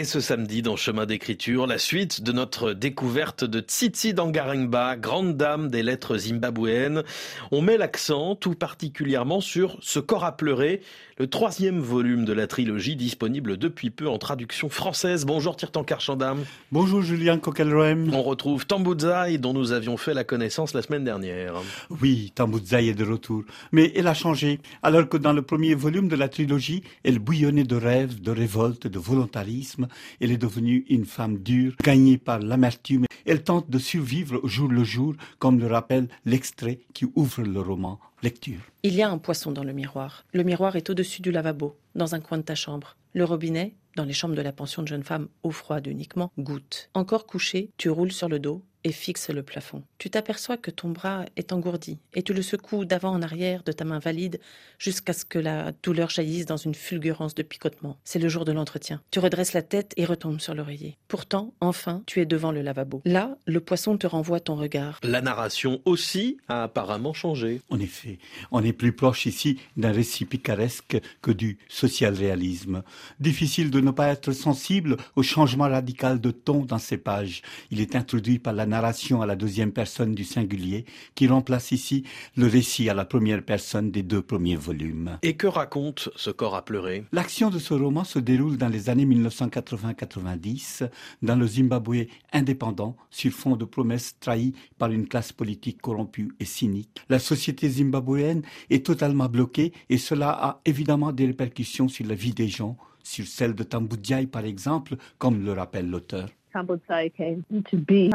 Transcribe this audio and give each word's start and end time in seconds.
Et 0.00 0.04
ce 0.04 0.20
samedi, 0.20 0.62
dans 0.62 0.76
Chemin 0.76 1.06
d'écriture, 1.06 1.66
la 1.66 1.76
suite 1.76 2.22
de 2.22 2.30
notre 2.30 2.72
découverte 2.72 3.42
de 3.42 3.58
Tsitsi 3.58 4.14
Dangarengba, 4.14 4.94
grande 4.94 5.36
dame 5.36 5.70
des 5.70 5.82
lettres 5.82 6.18
zimbabwéennes. 6.18 7.02
On 7.50 7.62
met 7.62 7.76
l'accent 7.76 8.36
tout 8.36 8.54
particulièrement 8.54 9.40
sur 9.40 9.76
Ce 9.80 9.98
corps 9.98 10.22
à 10.22 10.36
pleurer, 10.36 10.82
le 11.18 11.26
troisième 11.26 11.80
volume 11.80 12.24
de 12.24 12.32
la 12.32 12.46
trilogie 12.46 12.94
disponible 12.94 13.56
depuis 13.56 13.90
peu 13.90 14.06
en 14.06 14.18
traduction 14.18 14.68
française. 14.68 15.26
Bonjour 15.26 15.56
Tirtan 15.56 15.82
Karchandam. 15.82 16.44
Bonjour 16.70 17.02
Julien 17.02 17.38
Coquelroem. 17.38 18.14
On 18.14 18.22
retrouve 18.22 18.66
Tambouzaï 18.66 19.40
dont 19.40 19.52
nous 19.52 19.72
avions 19.72 19.96
fait 19.96 20.14
la 20.14 20.22
connaissance 20.22 20.74
la 20.74 20.82
semaine 20.82 21.02
dernière. 21.02 21.54
Oui, 21.90 22.30
Tambouzaï 22.36 22.90
est 22.90 22.94
de 22.94 23.04
retour. 23.04 23.42
Mais 23.72 23.92
elle 23.96 24.06
a 24.06 24.14
changé. 24.14 24.60
Alors 24.84 25.08
que 25.08 25.16
dans 25.16 25.32
le 25.32 25.42
premier 25.42 25.74
volume 25.74 26.06
de 26.06 26.14
la 26.14 26.28
trilogie, 26.28 26.84
elle 27.02 27.18
bouillonnait 27.18 27.64
de 27.64 27.74
rêves, 27.74 28.20
de 28.20 28.30
révolte, 28.30 28.86
de 28.86 28.98
volontarisme, 29.00 29.87
elle 30.20 30.32
est 30.32 30.38
devenue 30.38 30.84
une 30.88 31.04
femme 31.04 31.38
dure, 31.38 31.74
gagnée 31.82 32.18
par 32.18 32.38
l'amertume. 32.38 33.06
Elle 33.26 33.42
tente 33.42 33.68
de 33.70 33.78
survivre 33.78 34.40
au 34.42 34.48
jour 34.48 34.68
le 34.68 34.84
jour, 34.84 35.14
comme 35.38 35.58
le 35.58 35.66
rappelle 35.66 36.08
l'extrait 36.24 36.80
qui 36.94 37.06
ouvre 37.14 37.42
le 37.42 37.60
roman. 37.60 37.98
Lecture. 38.22 38.60
Il 38.82 38.94
y 38.94 39.02
a 39.02 39.10
un 39.10 39.18
poisson 39.18 39.52
dans 39.52 39.62
le 39.62 39.72
miroir. 39.72 40.24
Le 40.32 40.42
miroir 40.42 40.74
est 40.74 40.90
au-dessus 40.90 41.22
du 41.22 41.30
lavabo, 41.30 41.76
dans 41.94 42.16
un 42.16 42.20
coin 42.20 42.38
de 42.38 42.42
ta 42.42 42.56
chambre. 42.56 42.96
Le 43.12 43.24
robinet, 43.24 43.74
dans 43.96 44.04
les 44.04 44.12
chambres 44.12 44.34
de 44.34 44.42
la 44.42 44.52
pension 44.52 44.82
de 44.82 44.88
jeunes 44.88 45.04
femmes, 45.04 45.28
eau 45.42 45.50
froide 45.50 45.86
uniquement, 45.86 46.32
goutte. 46.38 46.90
Encore 46.94 47.26
couché, 47.26 47.70
tu 47.76 47.90
roules 47.90 48.12
sur 48.12 48.28
le 48.28 48.38
dos, 48.38 48.64
et 48.88 48.92
fixe 48.92 49.28
le 49.28 49.42
plafond. 49.42 49.82
Tu 49.98 50.08
t'aperçois 50.08 50.56
que 50.56 50.70
ton 50.70 50.88
bras 50.88 51.26
est 51.36 51.52
engourdi 51.52 51.98
et 52.14 52.22
tu 52.22 52.32
le 52.32 52.40
secoues 52.40 52.86
d'avant 52.86 53.10
en 53.10 53.20
arrière 53.20 53.62
de 53.62 53.72
ta 53.72 53.84
main 53.84 53.98
valide 53.98 54.40
jusqu'à 54.78 55.12
ce 55.12 55.26
que 55.26 55.38
la 55.38 55.72
douleur 55.82 56.08
jaillisse 56.08 56.46
dans 56.46 56.56
une 56.56 56.74
fulgurance 56.74 57.34
de 57.34 57.42
picotement. 57.42 57.98
C'est 58.02 58.18
le 58.18 58.30
jour 58.30 58.46
de 58.46 58.52
l'entretien. 58.52 59.02
Tu 59.10 59.18
redresses 59.18 59.52
la 59.52 59.60
tête 59.60 59.92
et 59.98 60.06
retombes 60.06 60.40
sur 60.40 60.54
l'oreiller. 60.54 60.96
Pourtant, 61.06 61.52
enfin, 61.60 62.02
tu 62.06 62.20
es 62.20 62.26
devant 62.26 62.50
le 62.50 62.62
lavabo. 62.62 63.02
Là, 63.04 63.36
le 63.44 63.60
poisson 63.60 63.98
te 63.98 64.06
renvoie 64.06 64.40
ton 64.40 64.56
regard. 64.56 65.00
La 65.02 65.20
narration 65.20 65.82
aussi 65.84 66.38
a 66.48 66.62
apparemment 66.62 67.12
changé. 67.12 67.60
En 67.68 67.78
effet, 67.78 68.18
on 68.50 68.64
est 68.64 68.72
plus 68.72 68.92
proche 68.92 69.26
ici 69.26 69.60
d'un 69.76 69.92
récit 69.92 70.24
picaresque 70.24 70.98
que 71.20 71.30
du 71.30 71.58
social 71.68 72.14
réalisme. 72.14 72.82
Difficile 73.20 73.70
de 73.70 73.80
ne 73.80 73.90
pas 73.90 74.08
être 74.08 74.32
sensible 74.32 74.96
au 75.14 75.22
changement 75.22 75.68
radical 75.68 76.22
de 76.22 76.30
ton 76.30 76.64
dans 76.64 76.78
ces 76.78 76.96
pages. 76.96 77.42
Il 77.70 77.82
est 77.82 77.94
introduit 77.94 78.38
par 78.38 78.54
la 78.54 78.64
narration 78.64 78.77
à 78.84 79.26
la 79.26 79.36
deuxième 79.36 79.72
personne 79.72 80.14
du 80.14 80.24
singulier 80.24 80.84
qui 81.14 81.26
remplace 81.28 81.72
ici 81.72 82.04
le 82.36 82.46
récit 82.46 82.88
à 82.88 82.94
la 82.94 83.04
première 83.04 83.42
personne 83.42 83.90
des 83.90 84.02
deux 84.02 84.22
premiers 84.22 84.56
volumes. 84.56 85.18
Et 85.22 85.36
que 85.36 85.46
raconte 85.46 86.08
ce 86.16 86.30
corps 86.30 86.54
à 86.54 86.64
pleurer? 86.64 87.04
L'action 87.12 87.50
de 87.50 87.58
ce 87.58 87.74
roman 87.74 88.04
se 88.04 88.18
déroule 88.18 88.56
dans 88.56 88.68
les 88.68 88.88
années 88.88 89.06
1980-90 89.06 90.88
dans 91.22 91.36
le 91.36 91.46
Zimbabwe 91.46 92.06
indépendant 92.32 92.96
sur 93.10 93.32
fond 93.32 93.56
de 93.56 93.64
promesses 93.64 94.16
trahies 94.20 94.54
par 94.78 94.92
une 94.92 95.08
classe 95.08 95.32
politique 95.32 95.80
corrompue 95.80 96.32
et 96.40 96.44
cynique. 96.44 97.02
La 97.08 97.18
société 97.18 97.68
zimbabwéenne 97.68 98.42
est 98.70 98.84
totalement 98.84 99.28
bloquée 99.28 99.72
et 99.88 99.98
cela 99.98 100.30
a 100.30 100.60
évidemment 100.64 101.12
des 101.12 101.26
répercussions 101.26 101.88
sur 101.88 102.06
la 102.06 102.14
vie 102.14 102.32
des 102.32 102.48
gens, 102.48 102.76
sur 103.02 103.26
celle 103.26 103.54
de 103.54 103.64
Tambudjai 103.64 104.26
par 104.26 104.44
exemple, 104.44 104.96
comme 105.18 105.44
le 105.44 105.52
rappelle 105.52 105.88
l'auteur. 105.88 106.28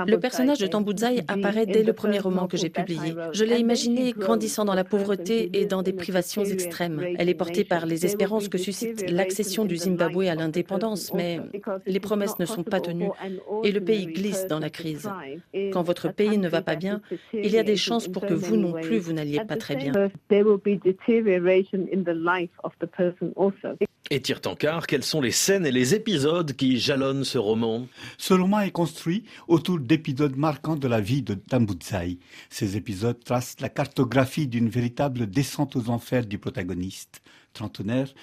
Le 0.08 0.16
personnage 0.17 0.59
de 0.59 0.67
Tambudzai 0.67 1.23
apparaît 1.27 1.66
dès 1.66 1.83
le 1.83 1.94
premier 1.94 2.19
roman 2.19 2.47
que 2.47 2.58
j'ai 2.58 2.69
publié. 2.69 3.13
Je 3.31 3.44
l'ai 3.44 3.59
imaginé 3.59 4.13
grandissant 4.13 4.66
dans 4.66 4.73
la 4.73 4.83
pauvreté 4.83 5.50
et 5.53 5.66
dans 5.66 5.81
des 5.83 5.94
privations 5.94 6.44
extrêmes. 6.44 7.02
Elle 7.17 7.30
est 7.30 7.33
portée 7.33 7.63
par 7.63 7.85
les 7.85 8.05
espérances 8.05 8.47
que 8.47 8.58
suscite 8.58 9.09
l'accession 9.09 9.66
du 9.66 9.77
Zimbabwe 9.77 10.27
à 10.27 10.35
l'indépendance, 10.35 11.13
mais 11.13 11.39
les 11.85 12.00
promesses 12.00 12.39
ne 12.39 12.45
sont 12.45 12.63
pas 12.63 12.80
tenues 12.80 13.09
et 13.63 13.72
le 13.72 13.81
pays 13.81 14.08
glisse 14.08 14.47
dans 14.47 14.59
la 14.59 14.69
crise. 14.69 15.09
Quand 15.72 15.83
votre 15.83 16.11
pays 16.11 16.38
ne 16.38 16.50
va 16.50 16.61
pas 16.61 16.75
bien, 16.75 17.02
il 17.33 17.52
y 17.52 17.57
a 17.57 17.63
des 17.63 17.78
chances 17.78 18.07
pour 18.07 18.25
que 18.25 18.33
vous 18.33 18.57
non 18.57 18.73
plus, 18.73 19.00
vous 19.00 19.13
n'alliez 19.13 19.44
pas 19.45 19.57
très 19.57 19.75
bien. 19.75 19.94
Et 24.13 24.22
Tirtankar, 24.22 24.85
quelles 24.85 25.03
sont 25.03 25.22
les 25.22 25.31
scènes 25.31 25.66
et 25.66 25.72
les 25.72 25.96
épisodes 25.96 26.53
qui 26.53 26.78
jalonnent 26.78 27.24
ce 27.24 27.40
roman? 27.40 27.88
Ce 28.19 28.35
roman 28.35 28.59
est 28.59 28.69
construit 28.69 29.24
autour 29.47 29.79
d'épisodes 29.79 30.35
marquants 30.35 30.75
de 30.75 30.88
la 30.88 31.01
vie 31.01 31.24
de 31.24 31.34
Tambudzai. 31.34 32.19
Ces 32.52 32.78
épisodes 32.78 33.18
tracent 33.23 33.59
la 33.59 33.69
cartographie 33.69 34.46
d'une 34.46 34.69
véritable 34.69 35.25
descente 35.25 35.75
aux 35.75 35.90
enfers 35.90 36.28
du 36.28 36.38
protagoniste. 36.38 37.23
Trentenaire, 37.53 38.13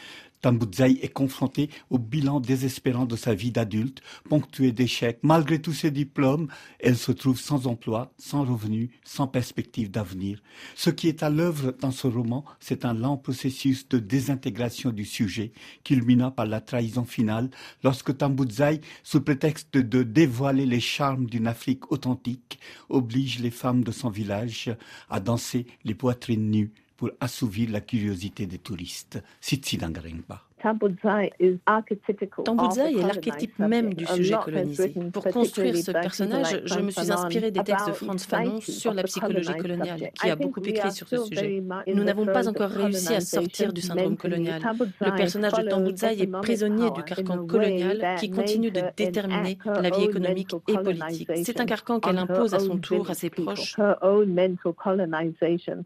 Tambudzaï 0.41 0.99
est 1.03 1.13
confronté 1.13 1.71
au 1.91 1.99
bilan 1.99 2.41
désespérant 2.41 3.05
de 3.05 3.17
sa 3.17 3.35
vie 3.35 3.53
d'adulte, 3.53 4.01
ponctué 4.29 4.73
d'échecs. 4.73 5.19
Malgré 5.23 5.61
tous 5.61 5.73
ses 5.73 5.91
diplômes, 5.91 6.49
elle 6.79 6.97
se 6.97 7.13
trouve 7.13 7.39
sans 7.39 7.67
emploi, 7.67 8.13
sans 8.19 8.45
revenu, 8.45 8.91
sans 9.05 9.27
perspective 9.27 9.91
d'avenir. 9.91 10.43
Ce 10.75 10.91
qui 10.91 11.09
est 11.09 11.23
à 11.23 11.31
l'œuvre 11.31 11.73
dans 11.81 11.91
ce 11.91 12.07
roman, 12.07 12.45
c'est 12.59 12.85
un 12.85 12.95
lent 12.95 13.17
processus 13.17 13.89
de 13.89 13.99
désintégration 13.99 14.91
du 14.91 15.05
sujet, 15.05 15.53
culminant 15.85 16.31
par 16.31 16.47
la 16.47 16.61
trahison 16.61 17.05
finale, 17.05 17.51
lorsque 17.85 18.17
Tambudzaï, 18.17 18.81
sous 19.03 19.21
prétexte 19.21 19.77
de 19.77 20.03
dévoiler 20.03 20.67
les 20.67 20.81
charmes 20.81 21.27
d'une 21.27 21.47
Afrique 21.47 21.93
authentique, 21.93 22.59
oblige 22.89 23.41
les 23.41 23.51
femmes 23.51 23.85
de 23.85 23.93
son 23.93 24.11
village 24.11 24.75
à 25.09 25.21
danser 25.21 25.67
les 25.85 25.95
poitrines 25.95 26.51
nues 26.51 26.73
pour 27.01 27.13
assouvir 27.19 27.71
la 27.71 27.81
curiosité 27.81 28.45
des 28.45 28.59
touristes. 28.59 29.23
Sitsi 29.41 29.79
Dangarengba. 29.79 30.50
Tambudzai 30.61 31.33
est 31.41 33.03
l'archétype 33.03 33.59
même 33.59 33.95
du 33.95 34.07
sujet 34.07 34.37
colonisé. 34.45 34.95
Pour 35.13 35.25
construire 35.25 35.77
ce 35.77 35.91
personnage, 35.91 36.63
je 36.65 36.81
me 36.81 36.91
suis 36.91 37.11
inspiré 37.11 37.51
des 37.51 37.63
textes 37.63 37.89
de 37.89 37.93
Franz 37.93 38.27
Fanon 38.27 38.61
sur 38.61 38.95
la 38.95 39.03
psychologie 39.05 39.57
coloniale, 39.57 40.11
qui 40.15 40.31
a 40.31 40.37
beaucoup 40.37 40.61
écrit 40.61 40.93
sur 40.93 41.09
ce 41.09 41.25
sujet. 41.25 41.63
Nous 41.87 42.05
n'avons 42.05 42.27
pas 42.27 42.49
encore 42.49 42.71
réussi 42.71 43.15
à 43.15 43.21
sortir 43.21 43.73
du 43.73 43.81
syndrome 43.81 44.17
colonial. 44.17 44.61
Le 45.01 45.17
personnage 45.17 45.53
de 45.53 45.69
Tambudzai 45.69 46.23
est 46.23 46.27
prisonnier 46.27 46.91
du 46.91 47.03
carcan 47.03 47.47
colonial 47.47 48.17
qui 48.19 48.31
continue 48.31 48.71
de 48.71 48.83
déterminer 48.97 49.59
la 49.65 49.91
vie 49.91 50.05
économique 50.05 50.55
et 50.69 50.75
politique. 50.75 51.31
C'est 51.45 51.61
un 51.61 51.67
carcan 51.67 52.01
qu'elle 52.01 52.19
impose 52.19 52.55
à 52.55 52.59
son 52.59 52.79
tour 52.79 53.11
à 53.11 53.15
ses 53.15 53.31
proches. 53.31 53.77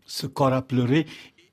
Ce 0.06 0.26
corps 0.26 0.52
à 0.52 0.62
pleurer 0.62 1.06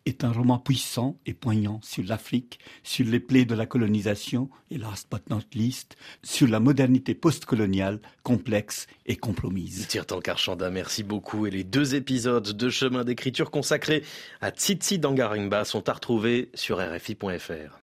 est 0.05 0.23
un 0.23 0.31
roman 0.31 0.57
puissant 0.57 1.17
et 1.25 1.33
poignant 1.33 1.79
sur 1.83 2.03
l'Afrique, 2.03 2.59
sur 2.83 3.05
les 3.05 3.19
plaies 3.19 3.45
de 3.45 3.55
la 3.55 3.65
colonisation 3.65 4.49
et 4.69 4.77
last 4.77 5.07
but 5.11 5.29
not 5.29 5.43
least, 5.53 5.95
sur 6.23 6.47
la 6.47 6.59
modernité 6.59 7.13
postcoloniale 7.13 7.99
complexe 8.23 8.87
et 9.05 9.15
compromise. 9.15 9.87
Tirtan 9.87 10.19
Karchanda, 10.19 10.69
merci 10.69 11.03
beaucoup. 11.03 11.47
Et 11.47 11.51
les 11.51 11.63
deux 11.63 11.95
épisodes 11.95 12.51
de 12.51 12.69
Chemin 12.69 13.03
d'écriture 13.03 13.51
consacrés 13.51 14.03
à 14.41 14.51
Tsitsi 14.51 14.99
Dangarimba 14.99 15.65
sont 15.65 15.87
à 15.89 15.93
retrouver 15.93 16.49
sur 16.53 16.79
RFI.fr. 16.79 17.79